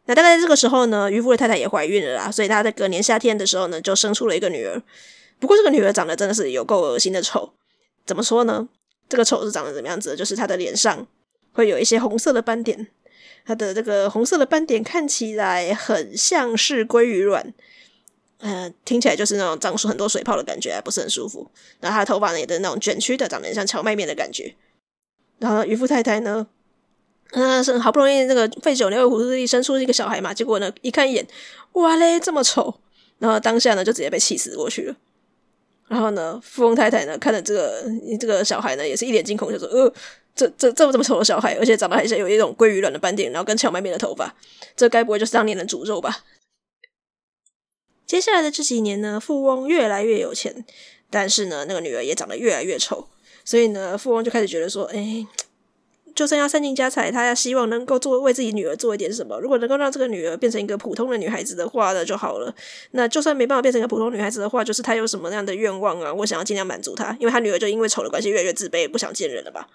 [0.06, 4.84] 那大概在这个时候呢，渔夫的太太也怀孕了啦，所以他在隔年夏天的时候呢，就生出了一个女儿。
[5.40, 7.54] 不过这个女儿长得真的是有够恶心的丑。
[8.06, 8.68] 怎么说呢？
[9.08, 10.18] 这个丑是长得怎么样子？
[10.18, 11.08] 就是她的脸上
[11.54, 12.88] 会有一些红色的斑点，
[13.46, 17.54] 她的这个红色的斑点看起来很像是鲑鱼卵。
[18.46, 21.50] 嗯、呃，听起来就是那种长出很多水泡的感觉，不是很舒服。
[21.80, 24.54] 然后他的头发呢，也是那种卷曲的，长得像荞麦面的感觉。
[25.40, 26.46] 然后渔夫太太呢，
[27.32, 31.26] 嗯，是好不容易那个费九牛二虎之力生出一个小孩嘛，结果呢，一看一眼，
[31.72, 32.74] 哇嘞，这么丑，
[33.20, 34.96] 然后当下呢就直接被气死过去了。
[35.88, 37.84] 然后呢，富翁太太呢看着这个
[38.20, 39.94] 这个小孩呢，也是一脸惊恐，就说：“呃，
[40.36, 44.34] 这这这么这么丑的小孩，而且长得还是有一种鲑鱼卵的斑点，然后跟荞麦面的头发，
[44.76, 46.24] 这该不会就是当年的诅咒吧？”
[48.14, 50.64] 接下来的这几年呢，富翁越来越有钱，
[51.10, 53.08] 但是呢，那个女儿也长得越来越丑，
[53.44, 55.26] 所以呢，富翁就开始觉得说：“哎。”
[56.14, 59.40] 就算要散尽家财，他要希望能够做为自己女儿做一点什么。
[59.40, 62.54] 如果能够让这个女儿变成一个普通的女孩子的话呢，就好了。
[62.92, 66.14] 那就算没办法变成一个普通女孩子的话，就是他有什么样的愿望啊？
[66.14, 69.68] 我想要尽量满足他，因为他女儿就因为丑的关系越来越自卑，不想见人了吧？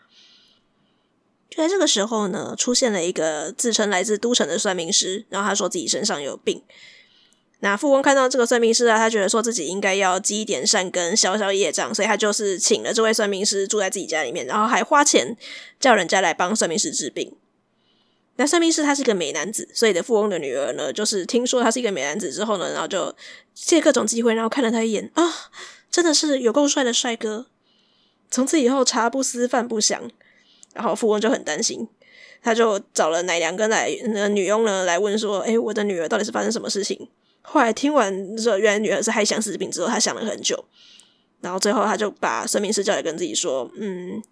[1.50, 6.62] 就在这个时候呢，出现了一个自称来自都城的算命师，然后他说自己身上有病。
[7.60, 15.36] 那富翁看到这个算命师啊，他觉得说自己应该要积一点善根，消消业障，所以他就是请了这位算命师住在自己家里面，然后还花钱
[15.80, 17.34] 叫人家来帮算命师治病。
[18.36, 23.12] 那算命师他是一个美男子，所以的富翁的女儿呢，就是听说他是一个美男子之后呢，然后就
[23.52, 25.50] 借各种机会，然后看了他一眼啊，
[25.90, 27.46] 真的是有够帅的帅哥。
[28.30, 30.08] 从此以后茶不思饭不想，
[30.74, 31.88] 然后富翁就很担心，
[32.40, 37.08] 他就找了奶娘跟奶那女佣呢来问说：“诶，我的女儿到底是发生什么事情？”
[37.50, 40.62] 后来听完说，原来女儿是害相思病之后，他想了很久，
[41.40, 44.22] 然后最后他就把生命师叫来跟自己说：“嗯，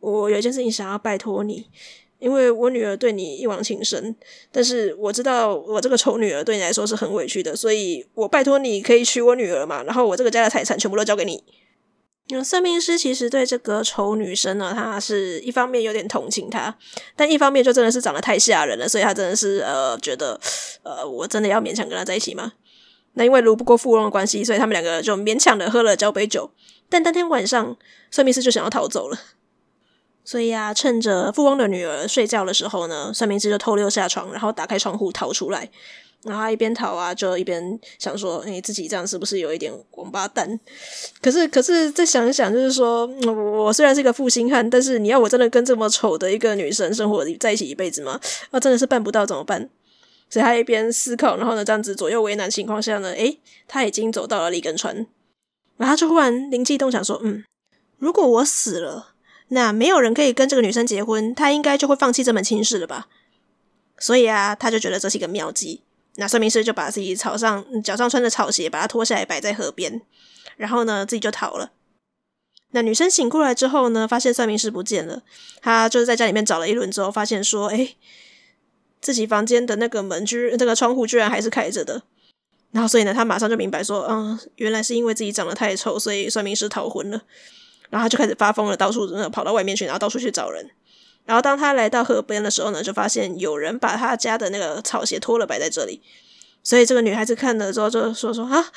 [0.00, 1.66] 我有一件事情想要拜托你，
[2.18, 4.16] 因为我女儿对你一往情深，
[4.50, 11.44] 但是我知道我这个丑女儿对你来说是很委屈的，所以我拜托你可以娶我女儿嘛，然后我这个家的财产全部都交给你。”
[12.44, 16.76] 算命师其实对这个丑女生呢，他是一方面有点同情她，
[17.16, 20.38] 但一方面就真的是长得太吓人了，所以他真的是呃觉得
[20.82, 22.52] 呃我真的要勉强跟她在一起吗？
[23.14, 26.52] 那因为如不过富翁的关系，所以他们两个就勉强的喝了交杯酒。
[26.88, 27.76] 但当天晚上，
[28.10, 29.18] 算命师就想要逃走了，
[30.24, 35.70] 所以啊，趁着富翁的女儿睡觉的时候呢，算命师就偷溜下床，然后打开窗户逃出来。
[36.22, 40.60] 然后他一边逃啊，就一边想说：“你自己这样是不是有一点王八蛋？”
[41.22, 48.20] 可是，可是再想一想，就是说，我虽然是个负心汉，但是你要我真的跟这么丑的一个女生生活在一起一辈子吗？
[48.50, 49.70] 啊，真的是办不到，怎么办？
[50.28, 54.94] 所以他一边思考，然后呢，这样子左右为难情况下呢，诶，他已经走到了立根川，
[55.78, 57.42] 然后他就忽然灵机一动，想说：“嗯，
[57.98, 59.14] 如果我死了，
[59.48, 63.08] 那没有人可以跟这个女生结婚，他应该就会放弃这门亲事了吧？”
[63.98, 65.82] 所以啊，他就觉得这是一个妙计。
[66.20, 70.02] 那算命师就把自己草上脚上穿的草鞋把它脱下来摆在河边，
[70.58, 71.72] 然后呢，自己就逃了。
[72.72, 75.22] 那女生醒过来之后呢，发现算命师不见了，
[75.62, 77.96] 她就是在家里面找了一轮之后，发现说，哎，
[79.00, 82.02] 自己房间的那个门居，这个窗户居然还是开着的。
[82.70, 87.22] 然后所以呢，她马上就明白说，嗯，原来是因为自己长得太丑，所以算命师逃婚了。
[87.88, 90.70] 然后她就开始发疯了，到处跑到外面去，然后到处去找人。
[91.26, 96.02] 然后当他来到河边的时候呢，就发现有人把他家的那个草鞋脱了摆在这里，
[96.62, 98.72] 所以这个女孩子看了之后就说说啊，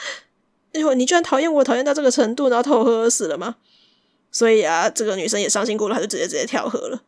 [0.73, 3.55] 哎呦，你居然讨厌我讨厌到这个程度，然后投河死了吗？
[4.31, 7.01] 所以啊，这个女生也伤心过了，她就直接直接跳河了。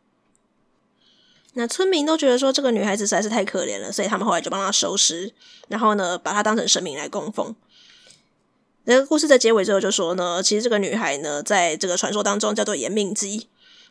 [1.54, 5.32] 那村民都觉得说这个女孩子实在是太可怜了，所以他们后来就帮她收尸，
[5.68, 7.54] 然后呢，把她当成神明来供奉。
[8.84, 13.48] 那个故事的结尾之后就说呢，其实这个女孩呢，在这个传说当中叫做延命姬。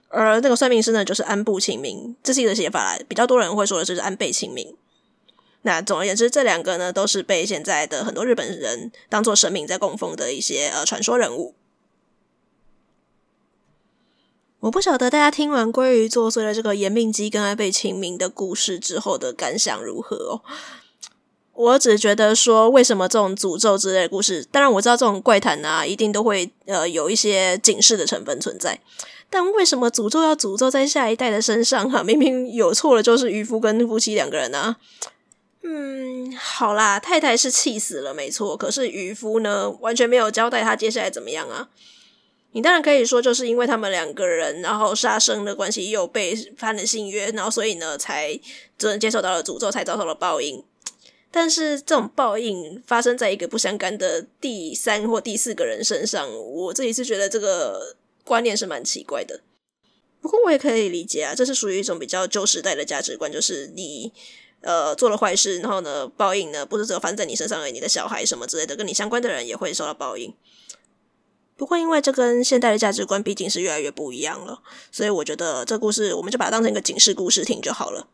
[0.09, 2.97] 而那个算命师呢，就是安部晴明，这是一个写法啦。
[3.07, 4.75] 比较多人会说的就是安倍晴明。
[5.63, 11.55] 那总而言之，这两个呢，都是被现在的很多日本人当做神明在供奉的一些呃传说人物。
[14.61, 20.41] 我不晓得大家听完鲑鱼作祟的这个延命姬跟安倍晴明的故事之后的感想如何哦？
[21.53, 28.79] 我只觉得说，为什么这种诅咒之类的故事，当然我知道这种怪谈啊，一定都会呃有一些警示的成分存在。
[29.29, 31.89] 但为什么诅咒要诅咒在下一代的身上？
[31.89, 34.77] 哈， 明明有错的就是渔夫跟夫妻两个人啊。
[35.63, 38.55] 嗯，好啦，太太是气死了，没错。
[38.55, 41.67] 可是渔夫呢，完全没有交代他接下来怎么样啊。
[42.51, 48.39] 你当然可以说，就是因为他们两个人，然后杀生的关系，又被犯了信约，然后所以呢，才
[48.77, 50.63] 只能接受到了诅咒，才遭受了报应。
[51.31, 57.97] 但是这种报应发生在一个不相干的第三或第四个人身上，我自己是觉得这个。
[58.25, 59.41] 观念是蛮奇怪的，
[60.19, 64.11] 不过我也可以理解啊，这是属于一种比较旧时代的价值观，就是你
[64.61, 70.33] 呃做了坏事，然后呢报应呢不是只有发生在你身上而已，你的小孩什么之类的，跟你相关的人也会受到报应。
[71.55, 74.61] 不过因为这跟现代的价值观毕竟是越来越不一样了，
[74.91, 78.09] 所以我觉得这故事我们就把它当成一个警示故事听就好了。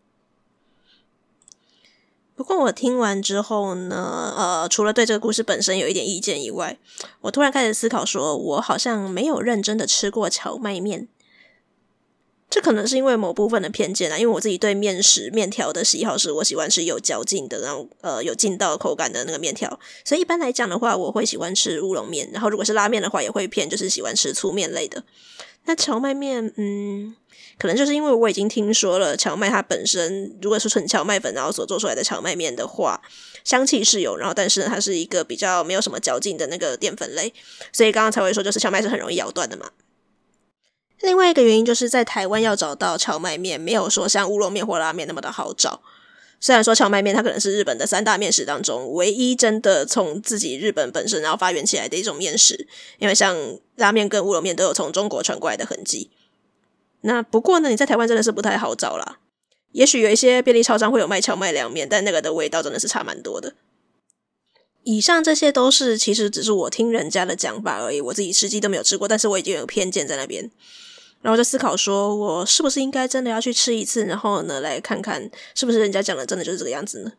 [2.41, 6.75] 不过我听完之后呢，呃，除了对这个故事本身有一点意见以外，
[7.21, 11.07] 我突然开始思考说，我好像没有认真的吃过荞麦面。
[12.51, 25.01] 这可能是因为某部分的偏见啊，因为我自己对面食面条的喜好是，我喜欢吃有嚼劲的，然后呃有劲道口感的那个面条，所以一般来讲的话，我会喜欢吃乌龙面，然后如果是拉面的话，也会偏就是喜欢吃粗面类的。
[25.63, 27.15] 那蕎麦面，嗯，
[27.57, 33.01] 可能就是因为我已经听说了蕎麦它本身如果是纯蕎麦粉然后所做出来的蕎麦面的话，
[33.45, 37.33] 香气是有，然后但是它是一个比较没有什么嚼劲的那个淀粉类，
[37.71, 39.69] 所以刚刚才会说就是蕎麦是很容易咬断的嘛。
[41.01, 45.81] 另外一个原因就是在台湾要找到蕎麦面，没有说像乌龙面或拉面那么的好找。
[46.39, 53.35] 虽然说蕎麦面它可能是日本的三大面食当中唯一真的从自己日本本身然后发源起来的一种面食，因为像
[53.75, 56.09] 拉面跟乌龙面都有从中国传过来的痕迹。
[57.01, 59.19] 那不过呢，你在台湾真的是不太好找啦。
[59.71, 63.53] 也许有一些便利超商会有卖蕎麦凉面，但那个的味道真的是差蛮多的。
[64.83, 70.49] 以上这些都是其实只是我听人家的讲法而已，我自己实际都没有吃过，但是我已经有偏见在那边。
[71.21, 77.11] 然后就思考说，我是不是应该真的要去吃一次，然后呢，来看看是不是人家讲的真的就是这个样子呢？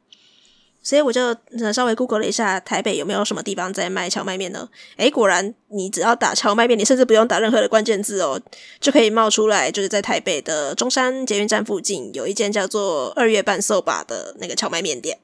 [0.84, 1.32] 所以我就
[1.72, 4.68] 稍微 Google 了一下台北有没有什么地方在卖荞麦面呢？
[4.96, 8.40] 诶，果然你只要打荞麦面，你甚至不用打任何的关键字哦，
[8.80, 15.16] 就可以冒出来，就是在台北的中山捷运站附近有一间叫做二月半寿吧的那个荞麦面店。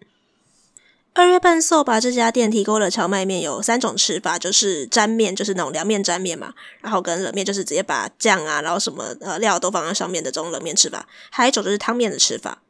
[1.18, 12.62] 二月半寿把这家店提供的荞麦面有三种吃法，就是沾面，就是那种凉面沾面嘛，然后跟冷面就是直接把酱啊，然后什么呃料都放在上面的这种冷面吃法，还有一种就是汤面的吃法。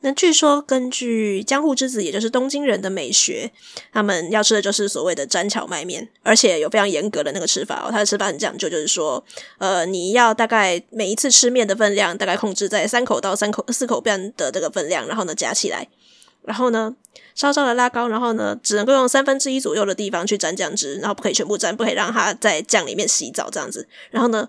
[0.00, 3.52] 那据说根据江户之子，也就是东京人的美学，
[3.92, 9.22] 他们要吃的就是所谓的沾荞麦面，而且有非常严格的那个吃法哦，他的吃法很讲究，就是说，
[9.58, 15.86] 呃，你要大概每一次吃面的分量大概控制在三口到三口四口半的这个分量，然后呢夹起来。
[16.44, 16.94] 然后呢，
[17.34, 23.88] 稍稍的拉高，然后呢，只能够用三分之一左右的地方去沾酱汁，然后不可以全部沾，不可以让它在酱里面洗澡这样子。
[24.10, 24.48] 然后呢，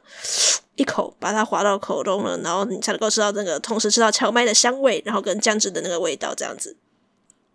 [0.76, 6.76] 一口把它滑到口中了，然后你才能够吃到那个，同时吃到荞麦的香味，然后跟酱汁的那个味道这样子。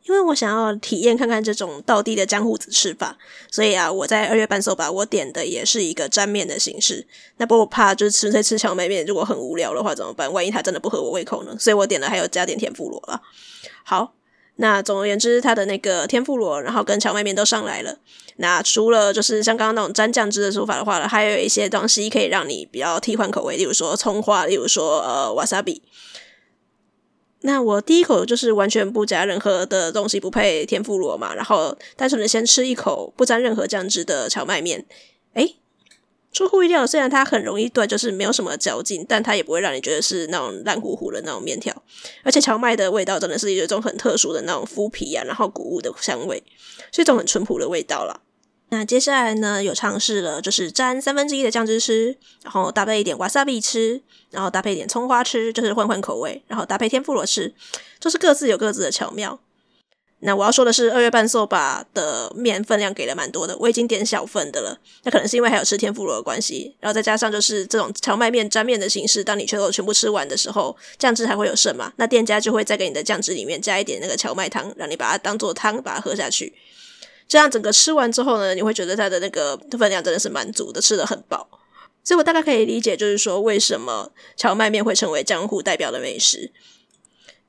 [0.04, 3.16] 因为我想要体验看看这种道地的江户子吃法，
[3.50, 7.06] 所以啊，我在二月半寿把我点的也是一个沾面的形式。
[7.36, 10.32] 那不过我怕就是吃粹吃荞麦面，如果很无聊的话怎么办？
[10.32, 11.54] 万一它真的不合我胃口呢？
[11.58, 13.20] 所以我点了还有加点天妇罗了。
[13.84, 14.14] 好。
[14.60, 17.96] 那总而言之，它的那个天妇罗，然后跟蕎麦面都上来了。
[18.36, 25.82] 那除了就是像刚刚那种沾酱汁的做法的话呢，还有一些东西可以让你比较替换口味，例如说葱花，例如说呃瓦萨比。
[27.40, 34.84] 那我第一口就是完全不加任何的东西，不配天妇罗嘛，然后单纯的先吃一口不沾任何酱汁的蕎麦面，
[35.32, 35.56] 诶。
[36.32, 41.74] 出乎意料，虽然它很容易断，就是没有什么嚼劲，但它也不会让你觉得是那种烂糊糊的那种面条。
[42.22, 46.42] 而且蕎麦的味道真的是有一种很特殊的那种麸皮啊，然后谷物的香味，
[46.92, 48.20] 是一种很淳朴的味道啦。
[48.72, 54.00] 那接下来呢，有尝试了，就是沾三分之一的酱汁吃，然后搭配一点瓦萨比吃，
[54.30, 57.52] 然后搭配一点葱花吃，就是换换口味，然后搭配天妇罗吃，
[57.98, 59.40] 就是各自有各自的巧妙。
[60.22, 64.78] 那我要说的是，二月半寿把的面分量给了蛮多的，我已经点小份的了。
[65.02, 71.90] 那可能是因为还有吃天妇罗的关系，然后再加上就是这种荞麦面沾面的形式，当你全都全部吃完的时候，酱汁还会有剩嘛？
[71.96, 76.52] 那店家就会再给你的酱汁里面加一点那个荞麦汤，让你把它当做汤把它喝下去。
[77.26, 81.48] 这样整个吃完之后呢，你会觉得它的那个分量真的是蛮足的，吃的很饱。
[82.04, 86.52] 所以我大概可以理解，就是说为什么荞麦面会成为江户代表的美食，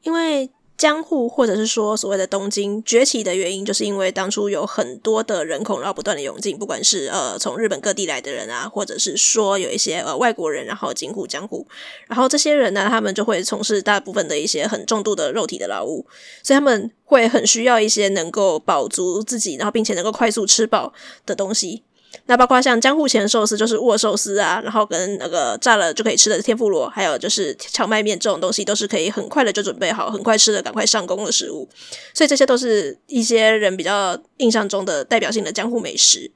[0.03, 0.49] 因为。
[0.82, 11.68] 江户或者是说所谓的东京崛起的原因，就是因为当初有很多的人口，然后不断的涌进，不管是呃从日本各地来的人啊，或者是说有一些呃外国人，然后进驻江户，
[12.08, 16.04] 然后这些人呢，他们就会从事大部分的一些很重度的肉体的劳务，
[16.42, 20.92] 所以他们会很需要一些能够饱足自己，然后并且能够快速吃饱
[21.28, 21.84] 的东西。
[22.26, 31.68] 那包括像江户前寿司，就是握寿司啊，然后跟那个炸了就可以吃的天妇罗，还有就是荞麦面这种东西，都是可以很快的就准备好，很快吃的，赶快上工的食物。
[32.14, 36.32] 所以这些都是一些人比较印象中的代表性的江户美食。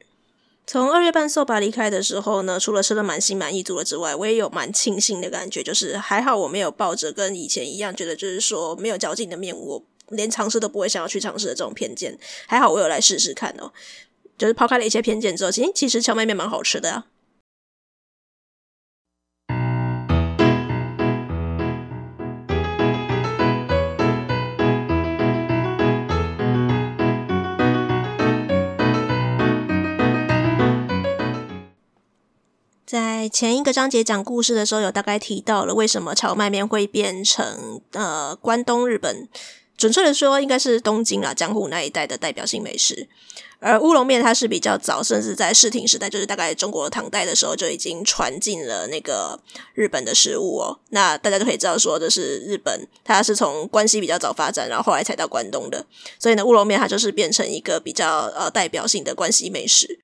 [0.68, 12.18] 从二月半寿把离开的时候呢，除了吃的蛮心满意足了之外，我也有蛮庆幸的感觉，就是还好我没有抱着跟以前一样，觉得就是说没有嚼劲的面，我连尝试都不会想要去尝试的这种偏见。
[12.48, 13.72] 还好我有来试试看哦。
[14.38, 17.06] 就是抛开了一些偏见之后，其实其实荞麦面蛮好吃的啊。
[32.86, 39.28] 在前一个章节讲故事的时候，有大概提到了为什么荞麦面会变成呃关东日本。
[39.86, 43.08] 准确的说，应该是东京啦、江户那一带的代表性美食。
[43.60, 49.40] 而乌龙面它是比较早，甚至在室町时代，就是大概中国唐代的时候就已经传进了那个
[49.76, 50.80] 日本的食物哦。
[50.90, 55.86] 那大家都可以知道说，这是日本，它是从关西比较早发展，然后后来才到关东的。
[56.18, 60.00] 所以呢，乌龙面它就是变成一个比较呃代表性的关西美食。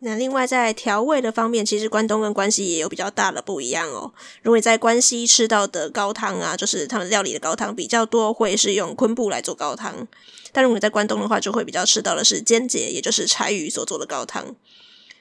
[0.00, 4.12] 那另外在调味的方面，其实关东跟关西也有比较大的不一样哦。
[4.42, 10.06] 如果你在关西吃到的高汤啊，就是他们料理的高汤比较多，会是用昆布来做高汤。
[10.52, 14.54] 但如果你在关东的话，就会比较吃到的是煎节，也就是柴鱼所做的高汤。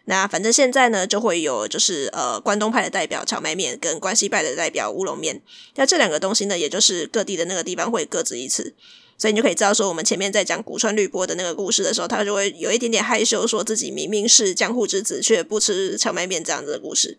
[0.05, 5.41] 那反正现在呢，就会有就是呃关东派的代表荞麦面，跟关西派的代表乌龙面。
[5.75, 8.73] 那这两个东西呢，也就是各地的那个地方会各执一词。
[9.17, 17.17] 所以你就可以知道，说我们前面在讲古川绿波的那个故事的时候，他就会有一点点害羞，说自己明明是江户之子，却不吃荞麦面这样子的故事。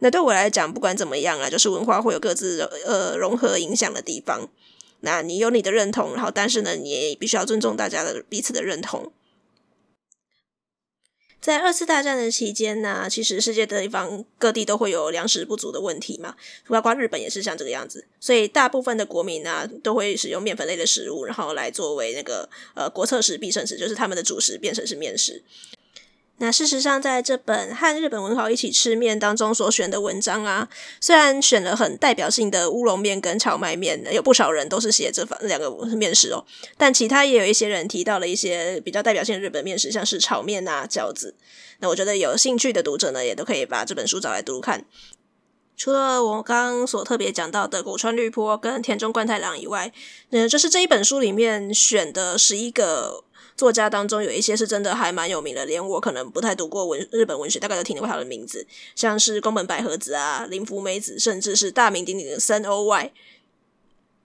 [0.00, 4.48] 那对我来讲，不管怎么样啊，就是文化会有各自呃融合影响的地方。
[5.00, 9.12] 那你有你的认同，然后但是呢，你也必须要尊重大家的彼此的认同。
[11.48, 16.36] 在二次大战的期间呢，其实世界的地方各地都会有粮食不足的问题嘛，
[16.66, 25.42] 包括日本也是像这个样子，所以大部分的国民呢都会使用面粉类的食物，然后来作为那个呃国策食必胜食，就是他们的主食变成是面食。
[26.40, 30.68] 那事实上，在这本和日本文豪一起吃面当中所选的文章啊，
[31.00, 36.44] 虽然选了很代表性的乌龙面跟荞麦面，有不少人都是写这方两个面食哦，
[36.76, 41.34] 但其他也有一些人提到了一些比较代表性的日本面食，像是炒面啊、饺子。
[41.80, 44.84] 那我觉得有兴趣的读者呢，也都可以把这本书找来读读看。
[45.76, 49.92] 除了我刚所特别讲到的古川绿波跟田中贯太郎以外，
[50.30, 53.24] 嗯，就是这一本书里面选的十一个。
[53.58, 63.12] 作家当中有一些是真的还蛮有名的，连我可能不太读过文日本文学，大概都听过他的名字，像是宫本百合子啊、林芙美子，甚至是大名鼎鼎的森鸥外。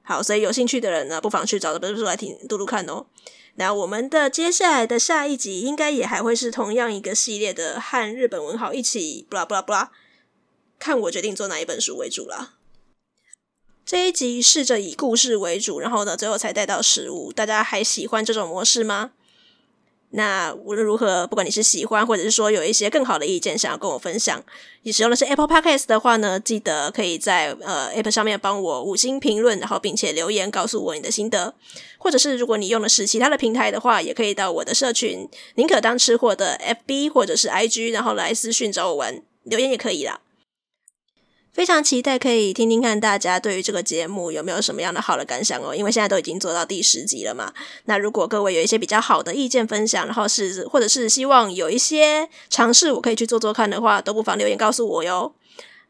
[0.04, 3.08] 好，所以有兴趣的人呢，不妨去找这本书来听读读看哦。
[3.56, 9.92] 那我们的接下来的下一集应该也还会是同样一个系列的，和日本文豪一起，布拉布拉布拉，
[10.78, 12.54] 看我决定做哪一本书为主啦。
[13.84, 19.12] 这一集试着以故事为主，然后呢，最后才带到食物，大家还喜欢这种模式吗？
[20.16, 24.43] 那无论如何，不管你是喜欢，或者是说有一些更好的意见想要跟我分享，
[24.84, 31.55] 你使用的是 Apple Podcast 的话呢，记得可以在呃 App 上面帮我五星评论，然后并且留言告诉我你的心得。
[31.97, 40.20] 或者是如果你用的是其他的平台的话，也可以到我的社群宁可当吃货的 FB 或者是 IG，然后来私讯找我玩，留言也可以啦。
[41.54, 47.54] 非常期待可以听听看大家对于这个节目有没有什么样的好的感想哦，因为现在都已经做到第十集了嘛。
[47.86, 55.34] 那如果各位有一些比较好的意见分享，然后是或者是希望有一些尝试我可以去做做看的话，都不妨留言告诉我哟。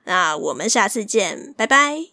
[0.03, 2.12] 那我们下次见，拜拜。